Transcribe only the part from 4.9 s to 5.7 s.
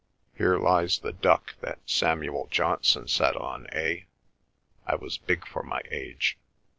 was big for